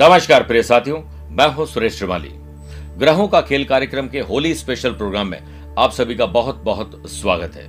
[0.00, 0.98] नमस्कार प्रिय साथियों,
[1.30, 2.28] मैं हूँ सुरेश श्रीमाली।
[2.98, 7.54] ग्रहों का खेल कार्यक्रम के होली स्पेशल प्रोग्राम में आप सभी का बहुत बहुत स्वागत
[7.54, 7.66] है।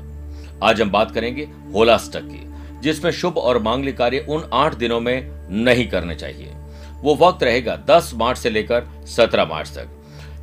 [0.64, 2.44] आज हम बात करेंगे होलास्टक की,
[2.82, 5.32] जिसमें शुभ और मांगलिक कार्य उन आठ दिनों में
[5.64, 6.54] नहीं करने चाहिए।
[7.02, 9.88] वो वक्त रहेगा 10 मार्च से लेकर 17 मार्च तक।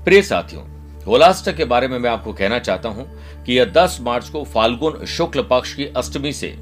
[0.04, 0.64] प्रिय साथियों
[1.04, 3.08] होलास्टक के बारे में मैं आपको कहना चाहता हूँ
[3.44, 6.54] कि यह 10 मार्च को फाल्गुन शुक्ल पक्ष की अष्टमी से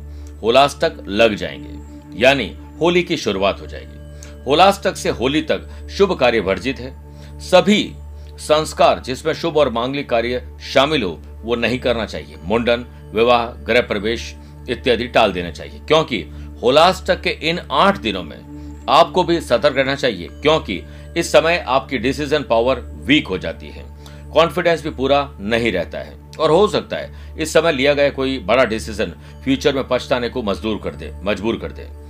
[0.42, 4.03] होलाष्टक लग जाएँगे, यानी होली की शुरुआत हो जाएगी।
[4.46, 7.04] होलाष्टक से होली तक शुभ कार्य वर्जित है।
[7.40, 7.94] सभी
[8.30, 12.84] संस्कार जिसमें शुभ और मांगलिक कार्य शामिल हो, वो नहीं करना चाहिए। मुंडन,
[13.14, 14.34] विवाह गृह प्रवेश
[14.68, 16.20] इत्यादि टाल देना चाहिए। क्योंकि
[16.62, 18.54] होलाष्टक के इन आठ दिनों में
[18.88, 20.82] आपको भी सतर्क रहना चाहिए, क्योंकि
[21.16, 23.84] इस समय आपकी डिसीज़न पावर वीक हो जाती है।
[24.32, 28.38] कॉन्फिडेंस भी पूरा नहीं रहता है। और हो सकता है इस समय लिया गया कोई
[28.38, 29.06] बड़ा डिसीज़न
[29.44, 32.03] फ्यूचर में पछताने को मजदूर कर दे, मजबूर कर दे।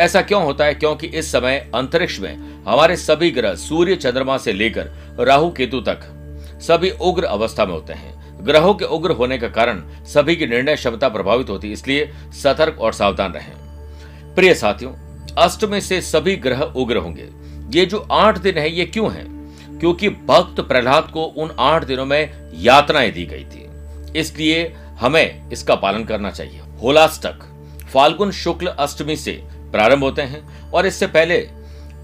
[0.00, 0.74] ऐसा क्यों होता है?
[0.74, 6.00] क्योंकि इस समय अंतरिक्ष में हमारे सभी ग्रह सूर्य चंद्रमा से लेकर राहु केतु तक
[6.62, 10.76] सभी उग्र अवस्था में होते हैं। ग्रहों के उग्र होने का कारण सभी की निर्णय
[10.76, 12.10] क्षमता प्रभावित होती है, इसलिए
[12.42, 13.52] सतर्क और सावधान रहें।
[14.34, 14.92] प्रिय साथियों,
[15.38, 17.28] अष्टमी से सभी ग्रह उग्र होंगे।
[17.78, 19.24] ये जो आठ दिन है, ये क्यों है?
[19.78, 23.68] क्योंकि भक्त प्रहलाद को उन आठ दिनों में यातनाएँ दी गई थी।
[24.18, 27.38] इसलिए हमें इसका पालन करना चाहिए। होलाष्टक,
[27.92, 29.44] फाल्गुन शुक्ल अष्टमी से
[29.76, 31.46] प्रारंभ होते हैं और इससे पहले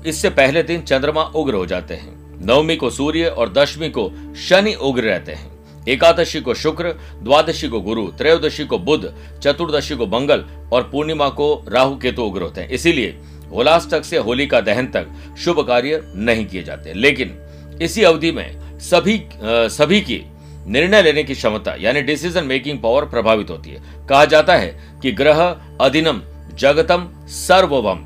[0.07, 2.11] इससे पहले दिन चंद्रमा उग्र हो जाते हैं।
[2.47, 4.11] नवमी को सूर्य और दशमी को
[4.49, 5.51] शनि उग्र रहते हैं।
[5.89, 6.93] एकादशी को शुक्र
[7.23, 9.07] द्वादशी को गुरु त्रयोदशी को बुध
[9.39, 13.17] चतुर्दशी को मंगल और पूर्णिमा को राहु केतु उग्र होते हैं। इसीलिए
[13.53, 15.07] होलाष्टक से होली का दहन तक
[15.39, 17.39] शुभ कार्य नहीं किए जाते। लेकिन
[17.83, 20.21] इसी अवधि में सभी आ, सभी की
[20.67, 25.13] निर्णय लेने की क्षमता यानी डिसीज़न मेकिंग पावर प्रभावित होती है। कहा जाता है कि
[25.13, 25.41] ग्रह
[25.81, 26.21] अधिनम
[26.63, 28.01] जगतम सर्ववम,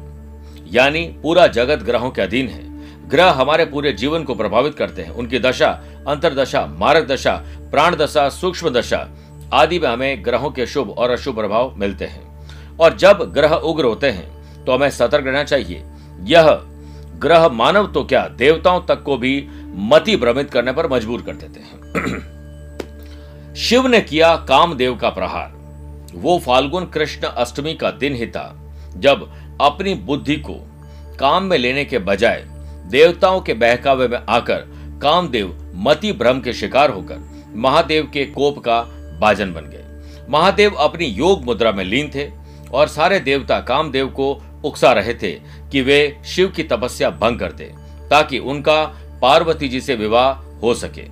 [0.72, 2.60] यानी पूरा जगत ग्रहों के अधीन है।
[3.08, 5.68] ग्रह हमारे पूरे जीवन को प्रभावित करते हैं। उनकी दशा,
[6.08, 7.32] अंतरदशा मारक दशा
[7.70, 9.08] प्राण दशा सूक्ष्म दशा
[9.52, 13.84] आदि में हमें ग्रहों के शुभ और अशुभ प्रभाव मिलते हैं। और जब ग्रह उग्र
[13.84, 15.84] होते हैं तो हमें सतर्क रहना चाहिए।
[16.22, 16.50] यह
[17.18, 21.60] ग्रह मानव तो क्या देवताओं तक को भी मति भ्रमित करने पर मजबूर कर देते
[21.60, 21.94] हैं।
[23.54, 25.55] शिव ने किया कामदेव का प्रहार।
[26.14, 28.52] वो फाल्गुन कृष्ण अष्टमी का दिन ही था,
[28.96, 29.28] जब
[29.60, 30.54] अपनी बुद्धि को
[31.18, 32.44] काम में लेने के बजाय
[32.90, 34.64] देवताओं के बहकावे में आकर
[35.02, 37.24] कामदेव मति भ्रम के शिकार होकर
[37.56, 38.80] महादेव के कोप का
[39.20, 39.84] बाजन बन गए।
[40.30, 42.28] महादेव अपनी योग मुद्रा में लीन थे
[42.72, 44.32] और सारे देवता कामदेव को
[44.64, 45.32] उकसा रहे थे
[45.72, 47.72] कि वे शिव की तपस्या भंग कर दे,
[48.10, 48.84] ताकि उनका
[49.22, 51.02] पार्वती जी से विवाह हो सके।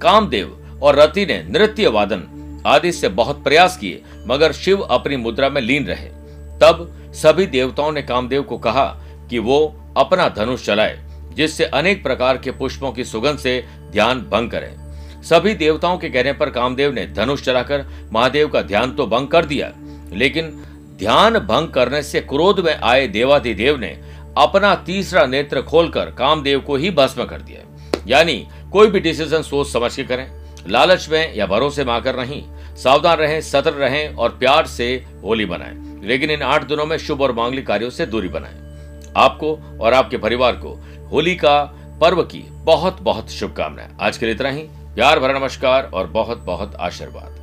[0.00, 2.24] कामदेव और रति ने नृत्य वादन
[2.66, 6.08] आदि से बहुत प्रयास किए, मगर शिव अपनी मुद्रा में लीन रहे।
[6.60, 8.84] तब सभी देवताओं ने कामदेव को कहा
[9.30, 9.58] कि वो
[9.96, 10.98] अपना धनुष चलाए,
[11.34, 14.74] जिससे अनेक प्रकार के पुष्पों की सुगंध से ध्यान भंग करे।
[15.22, 19.44] सभी देवताओं के कहने पर कामदेव ने धनुष चलाकर महादेव का ध्यान तो भंग कर
[19.44, 19.72] दिया,
[20.12, 20.50] लेकिन
[20.98, 23.88] ध्यान भंग करने से क्रोध में आए देवाधिदेव ने
[24.38, 27.60] अपना तीसरा नेत्र खोलकर कामदेव को ही भस्म कर दिया।
[28.06, 30.26] यानी कोई भी डिसीज़न सोच समझ के करें।
[30.66, 32.42] लालच में या भरोसे में आकर नहीं,
[32.76, 37.22] सावधान रहें सतर रहें और प्यार से होली बनाएँ लेकिन इन आठ दिनों में शुभ
[37.22, 40.78] और मांगलिक कार्यों से दूरी बनाएँ। आपको और आपके परिवार को
[41.12, 41.62] होली का
[42.00, 44.62] पर्व की बहुत बहुत शुभकामनाएँ। आज के लिए इतना ही।
[44.94, 47.37] प्यार भरा नमस्कार और बहुत बहुत आशीर्वाद।